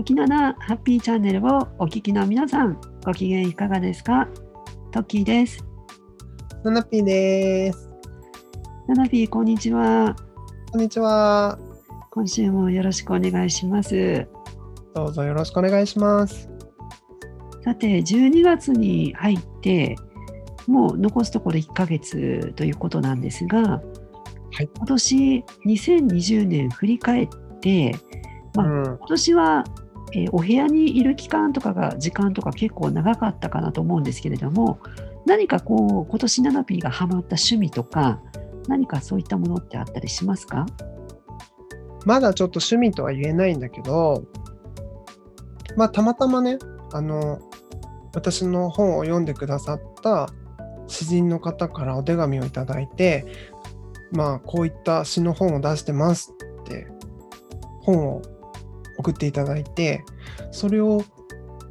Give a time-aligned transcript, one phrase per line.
[0.00, 4.28] トキナナハッピーチャンネルをお聞きの皆さん、ご機嫌いかがですか？
[4.92, 5.62] トッキーです。
[6.64, 7.90] ナナピーです。
[8.88, 10.16] ナナピー、こんにちは。
[10.72, 11.58] こんにちは。
[12.10, 14.26] 今週もよろしくお願いします。
[14.94, 16.48] どうぞよろしくお願いします。
[17.62, 19.96] さて、12月に入って、
[20.66, 27.28] もう残すところ1ヶ月ということなんですが、はい今年2020年振り返っ
[27.60, 27.94] て、
[28.54, 29.64] まあうん、今年は、
[30.12, 34.80] えーお部屋にいる期間とかが時間とか結構長かったかなと思うんですけれども
[35.26, 38.20] 何かこう今年ナナピーがハマった趣味とか
[38.68, 40.66] 何かそういったものってあったりしますか？
[42.06, 44.24] まだちょっと趣味とは言えないんだけど、
[45.76, 46.58] まあたまたまね、
[46.92, 47.40] あの、
[48.14, 50.28] 私の本を読んでくださった
[50.86, 53.26] 詩人の方からお手紙をいただいて、
[54.12, 56.86] まあこういった詩の本を出してますって
[57.82, 58.22] 本を
[59.00, 60.04] 送っていただいて、
[60.50, 61.02] それを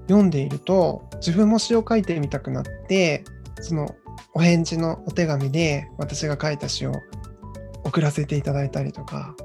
[0.08, 3.24] 読んでいると自分も詩を書いてみたくなって、
[3.62, 3.96] その
[4.34, 6.94] お返事のお手紙で私が書いた詩を
[7.84, 9.36] 送らせていただいたりとか、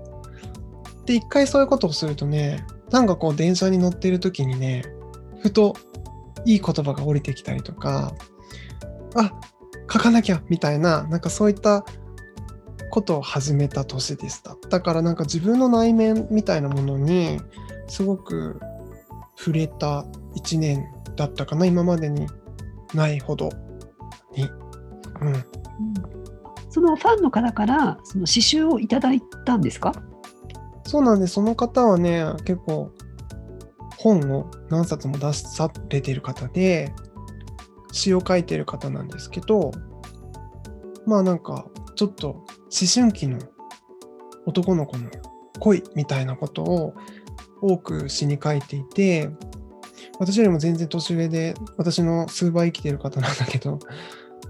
[1.07, 4.85] で、一回そういうことをするとね、なんかこう電車に乗っている時にね、
[5.43, 5.77] ふと
[6.47, 8.15] いい言葉が降りてきたりとか、
[9.15, 9.33] あ、
[9.93, 11.85] 書かなきゃみたいな、なんかそういった
[12.91, 14.57] ことを始めた年でした。
[14.71, 17.41] だからなんか自分の内面みたいなものに
[17.87, 18.61] すごく
[19.37, 20.05] 触れた
[20.35, 20.85] 一年
[21.17, 22.27] だったかな、今までに
[22.95, 23.51] ないほど
[24.33, 24.45] に。
[25.21, 25.45] うん。
[26.71, 29.93] そのファンの方からその刺繍をいただいたんですか？
[30.87, 31.35] そうなんです。
[31.35, 32.91] その方はね、結構
[33.97, 36.93] 本を何冊も出されている方で、
[37.93, 39.71] 詩を書いている方なんですけど、
[41.07, 42.47] まあなんか、ちょっと思
[42.93, 43.39] 春期の
[44.47, 45.11] 男の子の
[45.61, 46.95] 恋みたいなことを
[47.67, 49.31] 多く詩に書いていて、
[50.19, 53.79] 私よりも全然年上で、私の数倍生きてる方なんだけど、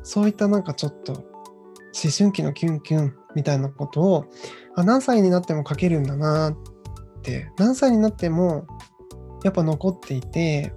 [0.03, 4.25] そういったなんかちょっと思春期のキュンキュンみたいなことを
[4.75, 6.57] あ何歳になっても書けるんだなっ
[7.23, 8.67] て何歳になっても
[9.45, 10.73] やっぱ残っていて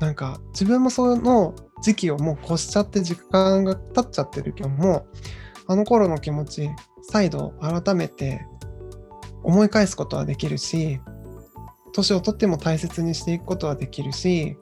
[0.00, 5.06] なんか自分もその時期をもう越しちゃって時間が経っちゃってるけども
[5.66, 6.68] あの頃の気持ち
[7.02, 8.46] 再度改めて
[9.42, 11.00] 思い返すことはできるし
[11.92, 14.56] 年を取っても大切にしていくことはできるし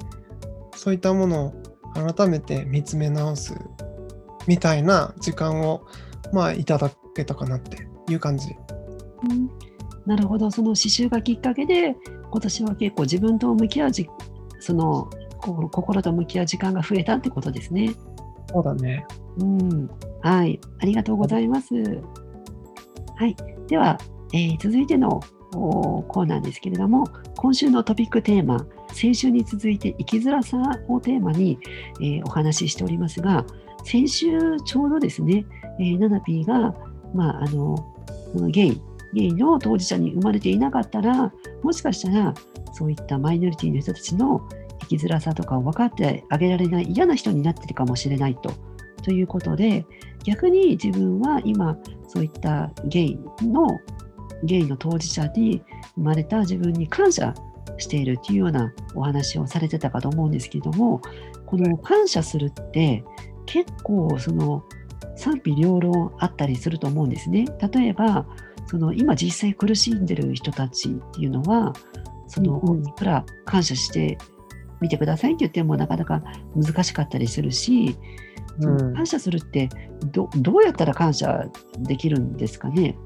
[0.76, 1.54] そういったものを
[2.14, 3.54] 改めて見つめ直す
[4.46, 5.86] みたいな時間を
[6.32, 8.54] まあいただけたかなっていう感じ。
[9.28, 9.70] うん
[10.06, 11.94] なるほど、その刺繍がきっかけで、
[12.30, 14.08] 今年は結構自分と向き合うじ、
[14.58, 15.08] その
[15.38, 17.94] 心心と向き合う時間が増えたってことですね。
[18.52, 19.06] そうだね。
[19.38, 19.90] うん、
[20.20, 21.74] はい、ありがとうございます。
[23.16, 23.36] はい、
[23.68, 23.98] では、
[24.32, 25.20] えー続いての
[25.54, 27.06] おコーナーですけれども、
[27.40, 30.58] 今週のトピックテーマ、先週に続いて生きづらさ
[30.88, 31.58] をテーマに、
[31.98, 33.46] えーお話ししておりますが、
[33.82, 35.46] 先週ちょうどですね、
[35.78, 36.74] えーナナピーが、
[37.14, 37.82] まあ、あの
[38.50, 38.82] ゲイ、
[39.14, 42.34] ゲイの当事者に生まれていなかったら、もしかしたら
[42.74, 44.46] そういったマイノリティの人たちの
[44.82, 48.52] 生きづらさとかを分かってあげられない嫌な人になってるかもしれないと。
[49.02, 49.86] ということで
[50.24, 53.80] 逆に自分は今そういったゲイの
[54.44, 55.62] ゲイの当事者に
[55.94, 57.34] 生まれた自分に感謝
[57.78, 61.00] しているというようなお話をされてたかと思うんですけれども
[61.46, 63.04] この感謝するって
[63.46, 64.64] 結構その
[65.16, 67.46] 賛否両論あったりすると思うんですね。
[67.72, 68.26] 例えば
[68.66, 71.72] その今実際苦しんでる人たちっていうのは
[72.28, 74.16] そのうんうんいくら感謝して
[74.80, 76.22] みてくださいって言ってもなかなか
[76.54, 77.96] 難しかったりするし、
[78.60, 79.68] その感謝するって
[80.12, 82.96] どどうやったら感謝できるんですかね？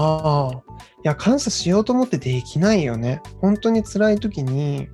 [0.00, 0.52] ああ。
[0.52, 3.20] いや、感謝しようと思ってできないよね。
[3.40, 4.88] 本当に辛い時に、い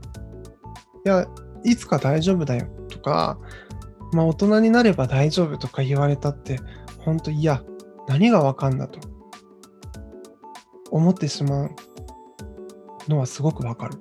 [1.05, 1.27] や、
[1.63, 3.39] いつか大丈夫だよとか、
[4.15, 6.59] まあ大人になれば大丈夫とか言われたって、
[7.01, 7.63] 本当いや、
[8.09, 8.99] 何がわかんだと
[10.91, 11.71] 思ってしまう
[13.09, 13.99] のはすごくわかる。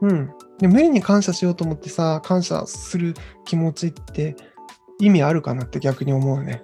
[0.00, 0.30] うん。
[0.58, 3.14] で無理に感謝しようと思ってさ、感謝する
[3.44, 4.34] 気持ちって
[4.98, 6.62] 意味あるかなって逆に思うね。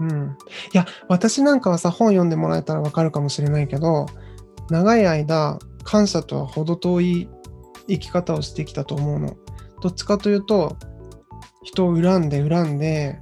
[0.00, 0.36] うん。
[0.72, 4.06] いや、私なんかはさ、本読んでもらえたらわかるかもしれないけど、
[4.70, 7.28] 長い間、感謝とは程遠い
[7.88, 9.36] 生き方をしてきたと思うの。
[9.82, 10.76] どっちかというと、
[11.62, 13.20] 人を恨んで恨んで、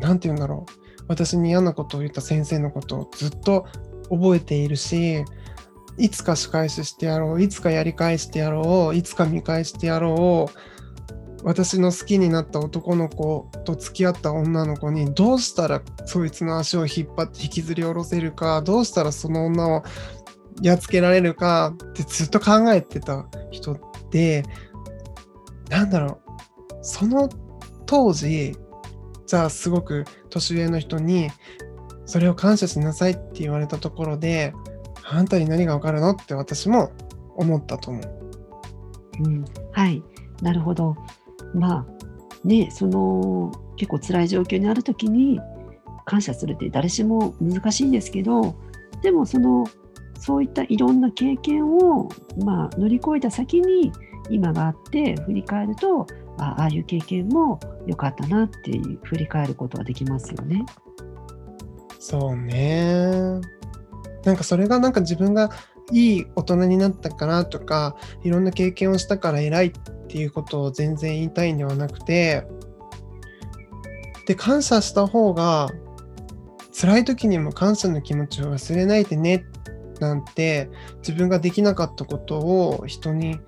[0.00, 1.04] なんて言うんだろう。
[1.08, 3.66] 私に嫌なことを言った先生のことをずっと
[4.10, 5.24] 覚えているし、
[5.98, 10.79] いつか仕返ししてやろう、いつかやり返してやろう、いつか見返してやろう、
[11.42, 19.82] 私の好きになった男の子と付き合った女の子にどうしたらそいつの足を引っ張って引きずり下ろせるかどうしたらその女を
[20.62, 23.78] やっつけられるかってずっと考えてた人
[24.10, 24.44] で、
[25.70, 27.30] なんだろう、その
[27.86, 28.56] 当時、
[29.26, 31.30] じゃあすごく年上の人に、
[32.04, 34.52] それを感謝しなさいって言われたところで、
[35.04, 36.10] あんたに何がわかるの？
[36.10, 36.92] って私も
[37.36, 38.02] 思ったと思う。
[39.24, 40.02] うん、はい、
[40.42, 40.94] なるほど。
[41.54, 41.86] まあ
[42.44, 45.40] ね、その結構辛い状況にある時に
[46.06, 48.54] 感謝するって誰しも難しいんですけど、
[49.02, 49.66] でもその
[50.18, 52.08] そういったいろんな経験を、
[52.44, 53.90] まあ、乗り越えた先に
[54.28, 56.06] 今があって振り返ると
[56.38, 60.64] ああいう経験も良かったなっていう振り返ることはできますよね。
[61.98, 63.40] そうね。
[64.24, 65.50] なんかそれがなんか自分が
[65.92, 69.72] いい大人になったかなとかいろんな経験をしたから偉いっ
[70.10, 72.44] ていうことを全然言いたいんではなくて
[74.26, 75.68] で感謝した方が
[76.78, 79.44] 辛い時にも感謝の気持ちを忘れないでね
[80.00, 83.38] なんて自分ができなかったことを人に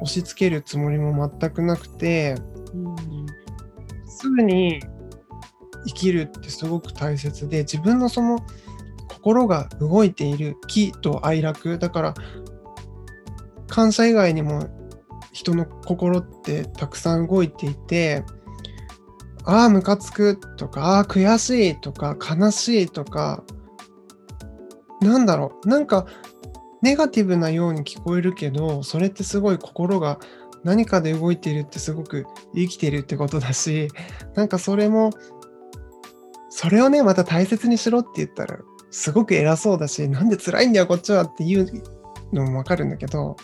[0.00, 2.36] 押し付けるつもりも全くなくて、
[2.74, 2.96] うん、
[4.08, 4.80] すぐに
[5.86, 8.38] 生きるってすごく大切で自分のその
[9.08, 12.14] 心が動いている喜と哀楽だから
[13.68, 14.68] 感謝以外にも
[15.36, 18.24] 人の心ってたくさん動いていて
[19.44, 23.44] ああムカつくとかああ悔しいとか悲しいとか
[25.00, 26.06] なんだろう、なんか
[26.82, 30.18] ネガティブなように聞こえるけど、それってすごい心が
[30.64, 32.24] 何かで動いているってすごく
[32.54, 33.88] 生きてるってことだし、
[34.34, 35.10] なんかそれも、
[36.48, 38.58] それをね、また大切にしろって言ったら、
[38.90, 41.82] すごく偉そうだし、なんで辛いんだよ、こっちはっていう
[42.32, 43.36] のもわかるんだけど、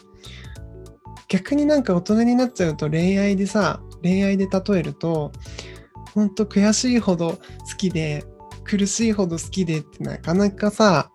[1.32, 5.32] 逆になんか大人になっちゃうと恋愛でさ、恋愛で例えると、
[6.12, 7.38] ほんと悔しいほど
[7.70, 8.22] 好きで、
[8.64, 11.10] 苦しいほど好きでってなかなかさ、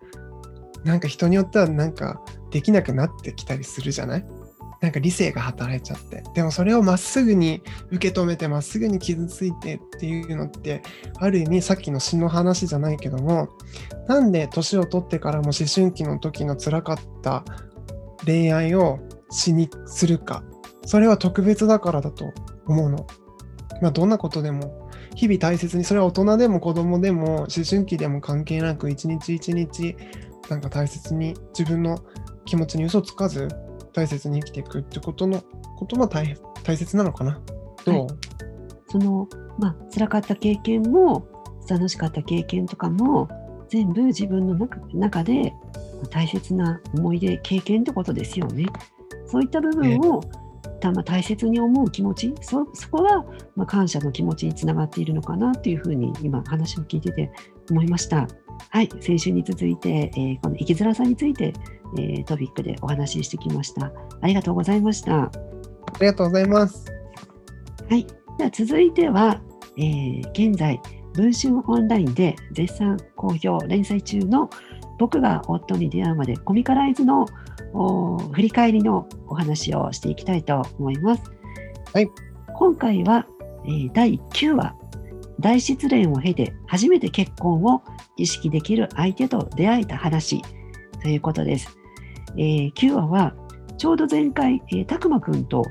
[0.82, 2.20] なんか人によってはなんか
[2.50, 4.26] できなくなってきたりするじゃない？
[4.80, 6.24] なんか理性が働いちゃって。
[6.34, 7.62] でもそれをまっすぐに
[7.92, 10.82] 受け止めてまっすぐに傷ついてっていうのって、
[11.20, 13.50] ある意味さっきの詩の話じゃないけども、
[14.08, 17.44] なんで年を取ってからも思春期の時の辛かった
[18.24, 18.98] 恋愛を
[19.30, 20.42] 詩にするか。
[20.86, 22.32] それは特別だからだと
[22.66, 23.06] 思うの。
[23.80, 29.96] まあどんなことでも日々大切に、それは大人でも子供でも思春期でも関係なく一日一日
[30.48, 31.98] なんか大切に自分の
[32.44, 33.48] 気持ちに嘘つかず
[33.92, 35.42] 大切に生きていくってことの
[35.76, 37.40] ことも大大切なのかな
[37.84, 38.08] どう、はい、
[38.90, 39.28] その
[39.58, 41.26] まあ辛かった経験も
[41.68, 43.28] 楽しかった経験とかも
[43.68, 45.52] 全部自分の中中で
[46.10, 48.66] 大切な思い出経験ってことですよね。
[49.28, 50.20] そういった部分を、
[50.80, 53.24] たま大切に思う気持ちそそこは、
[53.56, 57.30] まあ、感謝の気持ちにつながっているのかなというふうに今話を聞いてて
[57.70, 58.28] 思いました。
[58.70, 61.52] はい、先週に続いて、えー、この生きづらさについて、
[61.96, 63.92] えー、トピックでお話ししてきました。
[64.20, 65.24] ありがとうございました。
[65.24, 65.30] あ
[66.00, 66.84] りがとうございます。
[67.88, 68.06] はい、
[68.38, 69.40] では続いては、
[69.76, 70.80] えー、現在、
[71.14, 74.48] 文春オンラインで絶賛好評連載中の
[74.98, 77.26] 僕が夫に出会うまでコミカライズの
[78.32, 81.22] 振り返りのお話をしていきたいと思います。
[81.94, 82.10] はい、
[82.56, 83.26] 今回は、
[83.64, 84.74] えー、第9話
[85.40, 87.82] 大失恋を経て初めて結婚を
[88.16, 90.42] 意識できる相手と出会えた話
[91.02, 91.78] ということです。
[92.36, 93.34] えー、9話は
[93.76, 95.64] ちょうど前回、えー、たくまくんと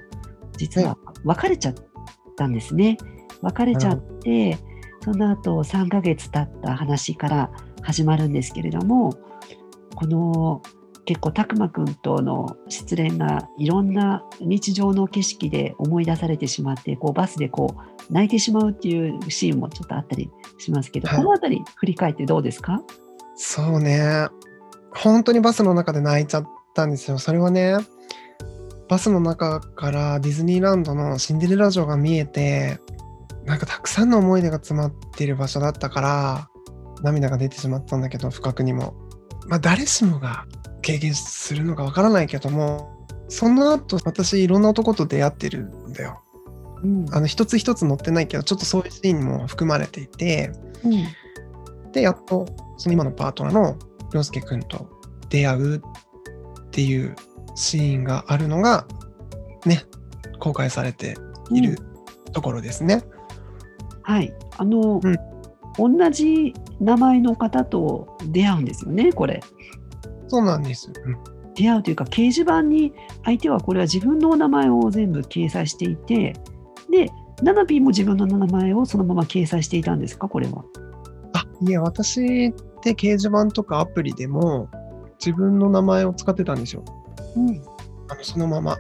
[0.58, 1.76] 実は別れちゃっ
[2.38, 2.98] たんですね。
[3.42, 4.58] 別れちゃって、
[5.04, 7.52] その後3ヶ月経った話から
[7.88, 9.14] 始まるんですけれども、
[9.96, 10.62] この
[11.06, 17.78] 結構たくまくんとの失恋がいろんな日常の景色で思い出されてしまってこうバスでこ
[18.10, 22.82] う泣いてしまうっていうシーンもちょっとあったりしますけど、はい、この辺り振り返ってどうですか？
[23.38, 24.28] そうね。
[24.94, 27.20] 本当にバスの中で泣いちゃったんですよ。
[27.20, 27.78] それはね
[28.90, 32.82] バスの中からディズニーランドのシンデレラ城が見えて
[33.46, 36.50] なんかたくさんの思い出が詰まっている場所だったから
[37.02, 38.94] 涙が出てしまったんだけど不覚にも。
[39.48, 40.46] まあ誰しもが
[40.82, 46.22] 経験するのかわからないけどもその後私いろんな男と出会ってるんだよ。
[46.84, 50.52] うん、あの一つ一つ載ってないけどちょっとそういうシーンも含まれていて、
[50.84, 52.46] うん、でやっと
[52.78, 53.78] その今のパートナーの
[54.14, 54.88] 涼介君と
[55.30, 55.82] 出会うっ
[56.72, 57.16] ていう
[57.56, 58.86] シーンがあるのが
[59.66, 59.84] ね
[60.40, 61.18] 公開されて
[61.52, 61.78] いる
[62.32, 63.04] ところですね。
[64.08, 64.34] うん、はい。
[64.58, 65.02] あの、
[65.78, 69.42] 同じ名前の方と出会うんですよねこれ。
[70.28, 70.92] そうなんです。
[71.06, 71.18] うん、
[71.56, 72.94] 出会うというか、掲示板に
[73.24, 76.34] 相手はこれは自分のお名前を全部掲載していて、
[76.90, 77.10] で、
[77.42, 80.66] ナナピーも自分の名前をそのまま掲載していたんですか、これは。
[81.34, 84.70] あいや、私って掲示板とかアプリでも、
[85.20, 86.84] 自分の名前を使ってたんですよ。
[87.36, 87.62] うん。
[88.10, 88.78] あのそのまま。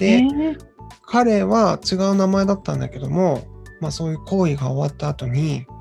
[0.00, 0.74] えで、ー
[1.06, 3.42] 彼は違う名前だったんだけども、
[3.80, 5.66] まあ、そういう行為が終わった後に「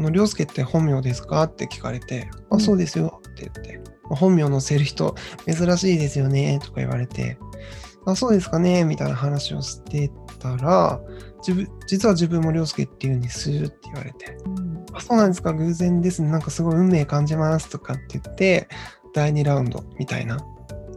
[0.00, 2.58] あの涼介って本名ですか?」って聞かれて「うん。
[2.58, 5.14] あそうですよ」って言って「本名載せる人
[5.46, 7.38] 珍しいですよね」とか言われて
[8.06, 11.00] 「あそうですかね」みたいな話をしてたら
[11.46, 15.52] 自分実は自分も涼介って言うんですって言われてうん「あそうなんですか。
[15.52, 16.30] 偶然ですね。
[16.30, 18.68] なんかすごい運命感じます」とかって言って
[19.14, 20.36] 第2ラウンドみたいな。
[20.36, 20.40] う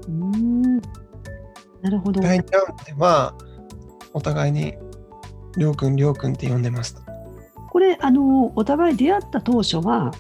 [0.10, 0.82] ーん。
[1.82, 2.22] なるほど。
[2.22, 3.36] 第2ラウンドでは
[4.14, 4.76] お互いに
[5.58, 7.13] 「りょうくんりょうくん」って呼んでました。
[7.74, 10.12] これあのお互い出会った当初は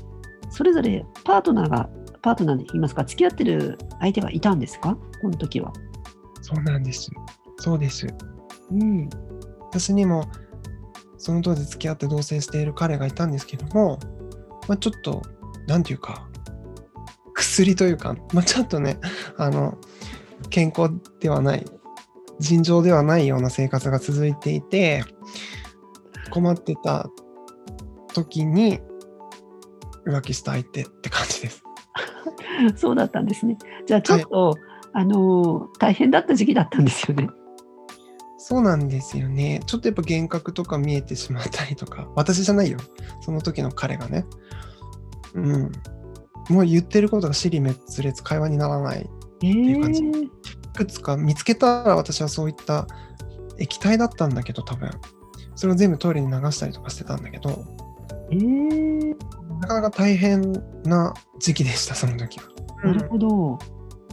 [0.49, 1.87] それぞれパートナーが
[2.23, 4.97] パートナーで言いますか付き合ってる相手がいたんですか？
[5.21, 5.71] この時は。
[6.41, 7.11] そうなんです。
[7.57, 8.07] そうです。
[8.71, 9.07] うん。
[9.61, 10.25] 私にも
[11.17, 13.99] その当時付き合って同棲している彼がいたんですけども、
[14.67, 15.21] まあ、ちょっと、
[15.67, 16.27] なんていうか、
[17.33, 18.99] 薬というか、まあ、ちょっとね、
[19.37, 19.77] あの、
[20.49, 21.65] 健康ではない、
[22.39, 25.03] 尋常ではないような生活が続いていて、
[26.29, 27.09] 困ってた
[28.13, 28.79] 時に
[30.05, 31.63] 浮気した相手って感じです。
[32.75, 33.57] そうだったんですね。
[33.85, 34.55] じゃあちょっと、
[34.93, 37.29] あの大変だった時期だったんですよね。
[38.37, 39.61] そうなんですよね。
[39.65, 42.77] ちょっとやっぱ幻覚とか見えてしまったりとか、私じゃないよ。
[43.21, 44.25] その時の彼がね。
[45.33, 45.71] うん。
[46.49, 49.09] もう言ってることが尻滅裂、会話にならない。
[49.43, 50.31] えいう感じーい
[50.75, 52.87] くつか見つけたら私はそういった
[53.59, 54.91] 液体だったんだけど、多分。
[55.55, 57.63] それを全部トイレに流したりとかしてたんだけど、
[58.33, 59.15] えー
[59.61, 60.51] なかなか大変
[60.83, 62.45] な時期でした、その時は。
[62.83, 63.57] なるほど。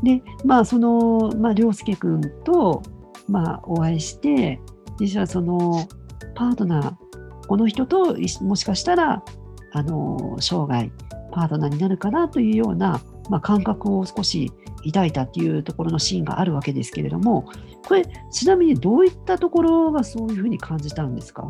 [0.04, 2.82] で、まあ、その、まあ、涼介君と、
[3.28, 4.60] まあ、お会いして、
[5.00, 5.88] 実はその、
[6.36, 9.24] パートナー、この人ともしかしたら、
[9.72, 10.90] あの、生涯、
[11.32, 14.52] パートナーになるかなというような、まあ、感覚を少し
[14.86, 17.48] 抱いたっていうところのシーンがあるわけですけれども、
[17.88, 21.48] これ、ちなみにどういったところがそういうふうに感じたんですか？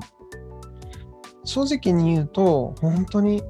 [1.44, 3.42] 正直に言うと、本当に、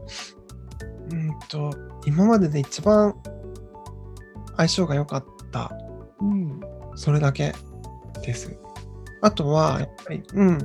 [1.13, 1.71] うんと、
[2.07, 3.15] 今までで一番
[4.57, 5.73] 相性が良かった
[6.21, 6.61] うん。
[6.95, 7.55] それだけ
[8.23, 8.57] です。
[9.23, 10.59] あとは、やっぱり、うん、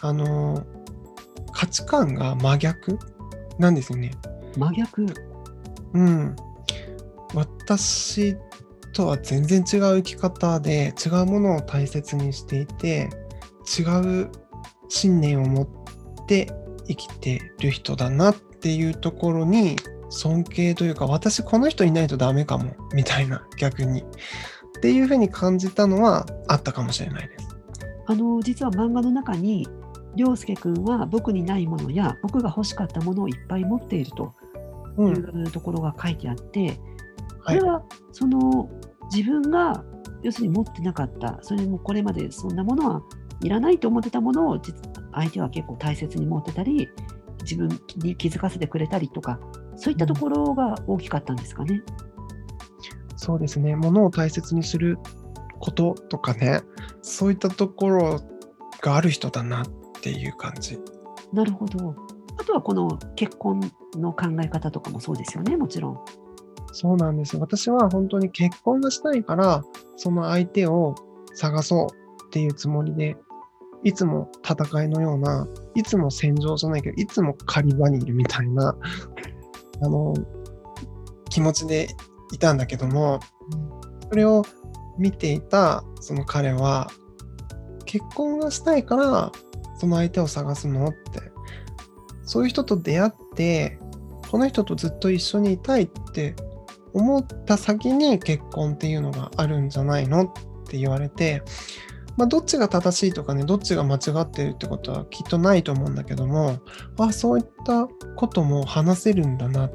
[0.00, 0.74] あのー
[1.54, 2.98] 価値観が真逆
[3.58, 4.10] なんですよね。
[4.58, 5.06] 真逆。
[5.94, 6.36] うん。
[7.32, 8.36] 私
[8.92, 13.08] とは全然違う生き方で、違うものを大切にしていて、
[13.78, 13.82] 違
[14.22, 14.30] う
[14.88, 15.68] 信念を持っ
[16.26, 16.52] て
[16.86, 19.76] 生きてる人だなっていうところに、
[20.10, 24.02] 尊敬というか、私この人いないとダメかも、みたいな、逆に。
[24.02, 27.48] っていうふうに感じたのはあったかもしれないです。
[28.06, 29.66] あの実は漫画の中に
[30.14, 34.34] 涼介君は僕にないものや僕が欲しかったものをいっぱい持っていると
[34.98, 35.08] う。
[35.08, 36.78] いうんところが書いてあって、こ
[37.44, 37.62] はいれ。
[37.62, 38.68] はその
[39.10, 39.84] 自分が
[40.22, 43.02] 要するに持ってなかったそれもこれまでそんなものは
[43.42, 44.74] いらないと思ってたものを実
[45.14, 46.88] 相手は結構大切に持ってたり
[47.42, 49.38] 自分に気づかせてくれたりとか
[49.76, 51.82] そういったところが大きかったんですかね。
[53.16, 53.74] そうですね。
[53.76, 54.98] ものを大切にする
[55.58, 56.60] こととかね、
[57.00, 58.20] そういったところ
[58.82, 59.66] がある人だなっ
[60.02, 60.78] ていう感じ。
[61.32, 61.96] なるほど。
[62.38, 63.60] あとはこの結婚
[63.94, 65.98] の考え方とかもそうですよねもちろん。
[66.72, 67.40] そうなんですよ。
[67.40, 69.62] 私は本当に結婚がしたいから、
[69.96, 70.94] その相手を
[71.32, 73.16] 探そうっていうつもりで、
[73.84, 78.76] いつも戦いのような、いつも戦場じゃないけど、いつも狩り場にいるみたいな、
[79.82, 80.14] あの、
[81.30, 81.88] 気持ちで
[82.32, 83.20] いたんだけども、
[84.08, 84.42] それを
[84.98, 86.90] 見ていたその彼は、
[87.84, 89.32] 結婚がしたいから、
[89.78, 90.98] その相手を探すのって、
[92.24, 93.78] そういう人と出会って、
[94.30, 96.34] この人とずっと一緒にいたいって
[96.92, 100.32] 思った先に結婚っていうのがあるんじゃないのっ
[100.66, 101.42] て言われて、
[102.16, 106.58] まあ、どっちが正しいとかね、どっちが間違ってるってことはきっとないと思うんだけども、
[106.98, 109.72] あ、そういったことも話せるんだなっ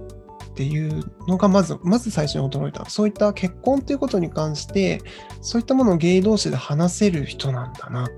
[0.56, 2.86] ていうのがまず、まず最初に驚いた。
[2.90, 5.02] そういった結婚っていうことに関して、
[5.42, 8.10] そういったものをゲイ同士で話せる人なんだなっ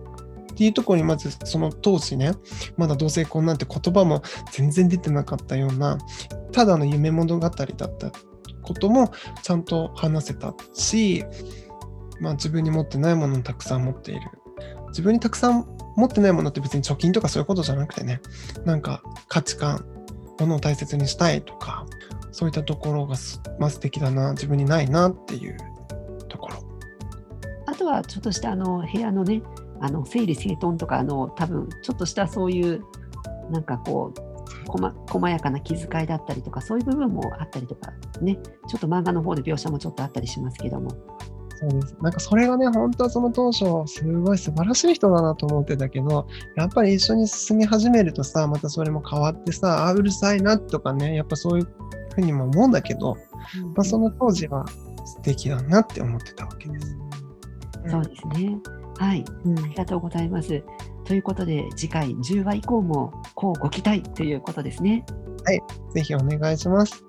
[0.55, 2.33] ていうところにまずその当時ね、
[2.77, 5.97] まだ同性婚なんて言葉も全然出てなかったような、
[6.51, 7.87] ただの夢物語だった
[8.61, 9.11] ことも
[9.41, 11.23] ちゃんと話せたし、
[12.21, 14.21] まあ、自分に持ってないものをたくさん持っている。
[14.89, 18.21] 自分にたくさん持ってないものって別に貯金とかそういうことじゃなくてね、
[18.63, 19.85] なんか価値観、
[20.39, 21.85] ものを大切にしたいとか、
[22.31, 25.57] そういったところがすまあ素敵だな、自分にないなっていう
[26.29, 26.57] ところ。
[27.65, 29.41] あとはちょっとしたあの部屋のね
[29.79, 32.83] あの整理整頓とかあの多分ちょっとしたそういう
[33.49, 34.31] なんかこう
[34.67, 38.37] 細細やかな気遣いだったりとかそういう部分もあったりとかね
[38.67, 40.91] ちょっと漫画の方で描写もちょっとあったりしますけども
[41.61, 41.95] そうです。
[42.01, 51.67] なんかそれがね、本当はその当初、すごい素晴らしい人だなと思ってたけど、やっぱり一緒に進み始めるとさ、またそれも変わってさ、あ、うるさいなとかね、やっぱそういう
[52.15, 53.15] ふうにも思うんだけど、
[53.75, 54.65] まあ、その当時は
[55.05, 56.97] 素敵だなって思ってたわけです。
[57.87, 58.57] そうですね。
[58.97, 60.63] はい、うんありがとうございます。
[61.05, 65.05] ということで、次回10話以降もこうご期待ということですね。
[65.93, 67.03] ぜひお願いします。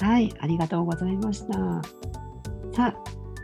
[0.00, 1.54] はい、ありがとうございました。
[2.72, 2.94] さあ、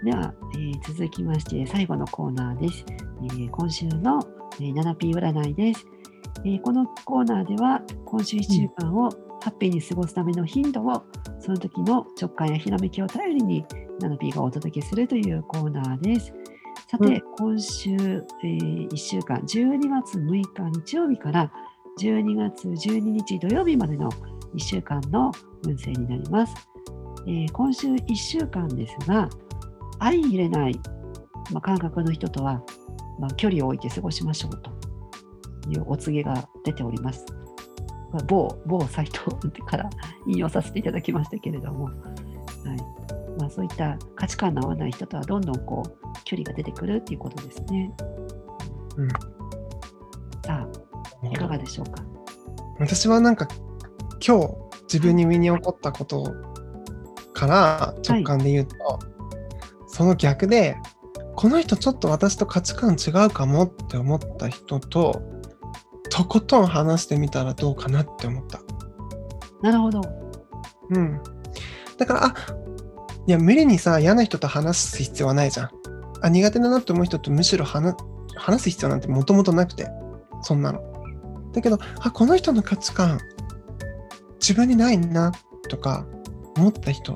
[0.04, 2.84] では、えー続きまして最後のコーナーです。
[3.22, 4.20] えー今週の、
[4.60, 5.86] えー 7P 占いです、
[6.44, 9.08] えーこのコーナーでは今週1週間を
[9.40, 11.04] ハッピーに過ごすための頻度を
[11.40, 13.64] その時の直感やひらめきを頼りに
[14.02, 16.34] 7P がお届けするというコーナーです。
[16.90, 17.96] さて、うん今週、
[18.44, 21.50] え1週間、12月6日日曜日から
[21.98, 24.10] 12月12日土曜日までの
[24.54, 25.32] 1週間の
[25.66, 26.54] 運勢になります。
[27.26, 29.30] えー今週1週間ですが、
[30.04, 30.78] 相入れない、
[31.50, 32.62] まあ、感覚の人とは、
[33.18, 34.70] まあ、距離を置いて過ごしましょうと
[35.70, 37.24] いうお告げが出ております。
[38.12, 39.30] まあ某某サイト
[39.66, 39.90] から
[40.28, 41.94] 引用させていただきましたけれども、はい
[43.40, 45.90] まあ、そういった価値観の合わない人とはどんどんこう
[46.24, 47.92] 距離が出てくるっていうことですね。
[48.98, 49.08] うん
[50.44, 50.68] さ
[51.22, 52.04] あ、いかがでしょうか？
[52.78, 53.48] 私はなんか
[54.24, 56.30] 今日自分に身に起こったこと
[57.32, 58.98] から直感で言うと、
[59.94, 60.76] その逆で
[61.36, 65.22] この人ちょっと私と価値観違うかもって思った人と
[66.10, 68.60] とことん話してみたらどうかなって思った。
[69.62, 70.02] なるほど。
[70.90, 71.20] うん。
[71.96, 72.34] だから、あ
[73.26, 75.70] いや、無理にさ、嫌な人と話す必要はないじゃん。
[76.22, 77.96] あ、苦手だなって思う人とむしろ話
[78.36, 79.88] 話す必要なんてもともとなくて、
[80.42, 80.80] そんなの。
[81.52, 83.20] だけど、あ、この人の価値観、
[84.40, 85.30] 自分にないな、
[85.68, 86.04] とか
[86.56, 87.14] 思った人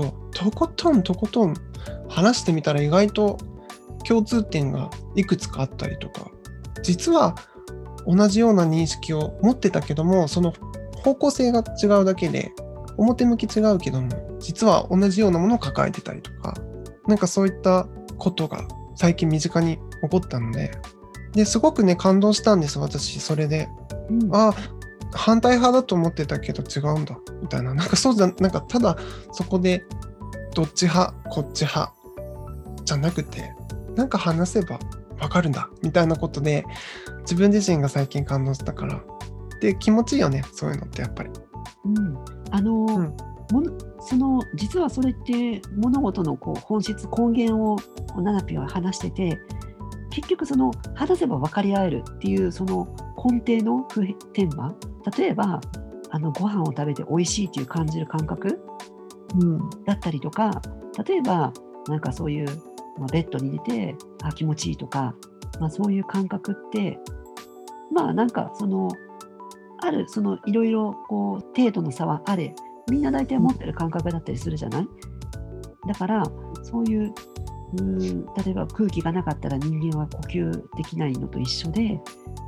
[0.00, 1.54] と、とことんとことん
[2.08, 3.38] 話してみたら意外と
[4.06, 6.30] 共通点がいくつかあったりとか、
[6.82, 7.34] 実は
[8.06, 10.52] 同じような認識を持ってたけども、その
[11.04, 12.52] 方向性が違うだけで、
[12.98, 16.54] 表向き違うけども実は同じようなものを抱えてたりとか
[17.06, 20.72] なんかそういったことが最近身近に起こったので
[21.32, 23.68] ですごくね感動したんです私それで。
[24.10, 24.34] うん。
[24.34, 24.52] あ
[25.12, 27.18] 反対派だと思ってたけど違うんだ。
[27.40, 27.74] みたいな。
[27.74, 28.96] なんかそうじゃなんかただ
[29.32, 29.84] そこで
[30.54, 31.92] どっち派こっち派
[32.84, 33.52] じゃなくて
[33.96, 34.78] なんか話せば
[35.20, 35.68] わかるんだ。
[35.82, 36.64] みたいなことで
[37.20, 39.02] 自分自身が最近感動したから。
[39.60, 40.44] で気持ちいいよね。
[40.52, 41.30] そういうのってやっぱり。
[41.84, 42.18] うん、
[42.50, 43.16] あの、ん。
[43.50, 47.76] ものその実はそれって物事のこう本質根源を
[48.20, 49.40] ナナピは話してて
[50.10, 52.88] 結局その話せば分かり合えるっていうその
[53.24, 54.74] 根底の普天間
[55.16, 55.60] 例えば
[56.10, 58.60] あのご飯を食べて美味しいっていう感じる感覚？
[59.40, 59.70] うん。
[59.84, 60.62] だったりとか
[61.06, 61.52] 例えば
[61.86, 62.46] なんかそういう、
[62.98, 65.14] まあ、ベッドに寝てあ気持ちいいとか、
[65.60, 66.98] まあ、そういう感覚って
[67.92, 68.88] まあなんかその
[69.80, 72.54] あるそのいろいろこう程度の差はあれ
[72.90, 74.88] みんな大体持ってる感覚だったりするじゃない？
[75.86, 76.24] だから
[76.62, 77.12] そういう
[77.74, 82.00] うーん例えば空気がなかったら人間は呼吸できないのと一緒で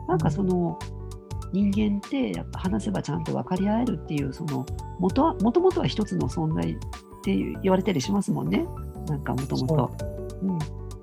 [0.09, 0.79] なんかその
[1.53, 4.65] 人間ってやっぱ話せばちゃんと分かり合えるっていうその
[4.99, 6.77] 元はもともとは一つの存在っ
[7.23, 8.67] て言われたりしますもんね
[9.09, 9.91] なんかもともと。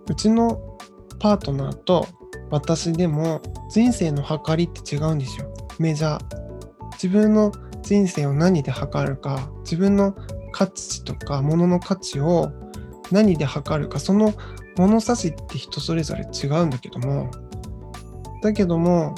[0.10, 0.78] うちの
[1.20, 2.08] パートナーと
[2.50, 5.52] 私でも人生の計りって違うんですよ。
[5.80, 6.22] メジャー。
[6.94, 7.52] 自分の
[7.82, 10.16] 人生を何で測るか、自分の
[10.52, 12.52] 価値とか物の価値を
[13.12, 14.34] 何で測るか、その
[14.78, 17.32] 物差しって人それぞれ違うんだけども、
[18.41, 19.15] だけども、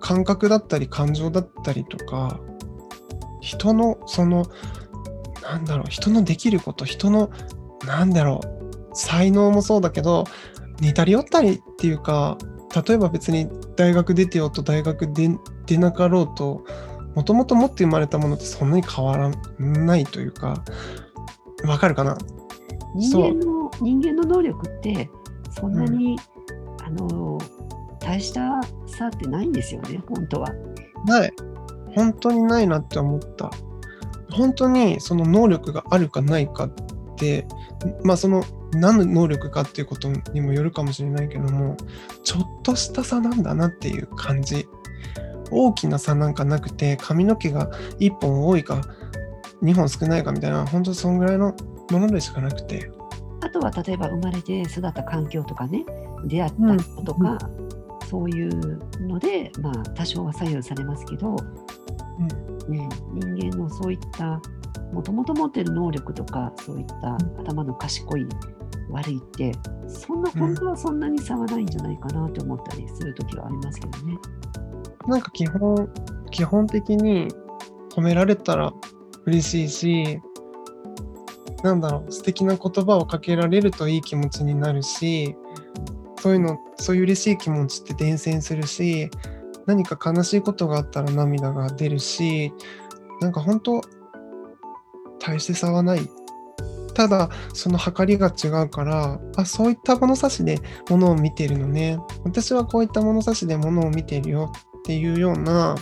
[0.00, 2.40] 感覚だったり感情だったりとか、
[3.40, 4.46] 人のその、
[5.42, 7.30] なんだろう、人のできること、人の、
[7.86, 8.54] なんだろう、
[8.94, 10.24] 才能もそうだけど
[10.80, 12.38] 似たり寄ったりっていうか
[12.86, 15.28] 例えば別に大学出てようと大学で
[15.66, 16.64] 出なかろうと
[17.14, 20.62] もともと持って生まれたものってそんなに変わらないというか
[21.64, 22.16] わかるかな？
[22.94, 25.10] 人間の人間の能力って
[25.50, 26.18] そんなに、
[26.82, 27.38] あの
[28.00, 30.52] 大した差ってないんですよね本当は。
[31.06, 31.32] ない。
[31.94, 33.50] 本当にないなって思った。
[34.30, 36.72] 本当にその能力があるかないかっ
[37.16, 37.46] て
[38.02, 41.76] まあその何の能力かっていうことにもよるかもしれないけども
[42.24, 44.66] ちょっとした差なんだなっていう感じ。
[45.50, 48.80] 大きな差なんかなくて髪の毛が1本多いか
[49.62, 51.54] 2本少ないかみたいな本当そんぐらいの
[51.90, 52.90] ものでしかなくて。
[53.40, 55.84] あとは例えば生まれて育った環境とかね
[56.24, 57.38] 出会った人とか、
[58.08, 61.36] そういうので、まあ、多少は左右されますけど
[62.68, 64.40] ね、人間のそういった
[64.92, 68.26] もともと持ってる能力とかそういった頭の賢い
[68.90, 69.52] 悪いって
[69.88, 74.18] そんな本当はそんなに差はないんじゃないかなと思ったりする時はありますけどね。
[75.06, 75.92] なんか基本
[76.30, 77.28] 基本的に
[77.94, 78.72] 褒められたら
[79.26, 80.20] 嬉しいし
[81.64, 85.34] なんだろう素敵な言葉をかけられるといい気持ちになるし
[86.20, 89.10] そういうのそういう嬉しい気持ちって伝染するし
[89.64, 92.52] 何か悲しいことがあったら涙が出るし
[93.22, 93.80] なんか本当
[95.18, 96.00] 大して差はない。
[96.92, 101.98] ただその計りが違うからあそういった物差しで物を見てるのね。
[102.24, 105.76] 私はこういった物差しで物を見てるよっていうような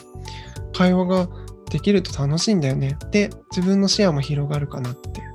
[0.72, 1.28] 会話が
[1.70, 2.96] できると楽しいんだよね。
[3.10, 5.31] で自分の視野も広がるかなって。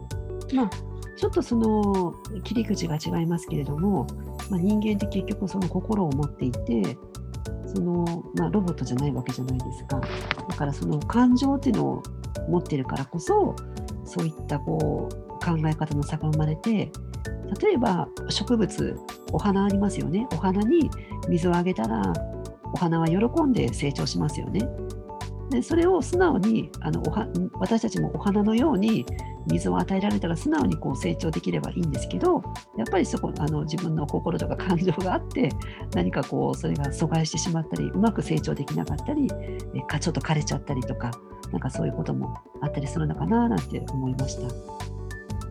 [0.53, 0.69] まあ
[1.17, 4.05] ちょっとその切り口が違いますけれども、
[4.51, 6.97] まあ、人間って結局その心を持っていて
[7.65, 9.99] その、まあ、ロボットじゃないわけじゃないですか。
[10.47, 12.03] だからその感情っていうのを
[12.47, 13.55] 持ってるからこそ
[14.05, 16.91] そういったこう考え方の差が生まれて
[17.61, 18.97] 例えば植物
[19.31, 20.27] お花ありますよね。
[20.33, 20.89] お花に
[21.27, 22.13] 水をあげたら
[22.73, 24.67] お花は喜んで成長しますよね。
[25.49, 29.05] でそれを素直にあのおは私たちもお花のように
[29.47, 32.43] 水を与えられたら素直にこう成長できればいいんですけど
[32.77, 35.49] やっぱりそこあの自分の心とか感情があって
[35.95, 39.29] 何かこうそれが阻害してしまったりうまく成長できなかったり
[39.73, 41.11] えかちょっと枯れちゃったりとか
[41.51, 44.53] なんかそういうこともあったりするのかななんて思いました。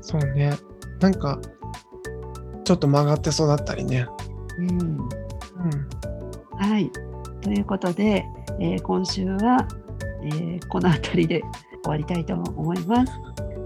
[0.02, 0.52] そうね
[1.00, 1.40] なんか
[2.64, 4.06] ちょっと曲がって育ったりね。
[4.58, 5.08] うん、うん、
[6.58, 6.90] はい
[7.46, 8.26] ということで、
[8.58, 9.68] えー、今週は、
[10.26, 11.40] えー、この辺りで
[11.82, 13.12] 終わりたいと思います。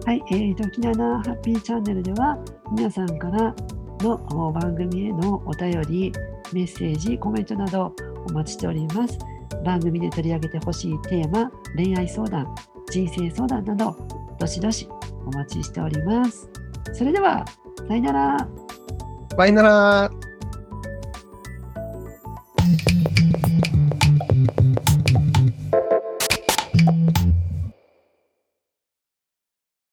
[0.07, 2.39] はい、えーと、きななハッピーチャンネルでは
[2.73, 3.55] 皆さんから
[4.01, 6.13] の番組へのお便り、
[6.53, 7.95] メッセージ、コメントなど
[8.29, 9.19] お待ちしております。
[9.65, 12.55] 番組で取り上げてほしいテーマ、恋愛相談、
[12.91, 13.97] 人生相談など、
[14.39, 14.89] どしどし
[15.27, 16.49] お待ちしております。
[16.93, 17.45] それでは、
[17.87, 18.49] さよなら。
[19.37, 20.30] バイなら。